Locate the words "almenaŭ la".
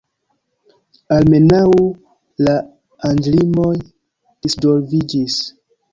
1.17-2.55